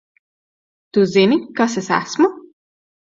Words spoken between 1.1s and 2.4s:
zini, kas es esmu?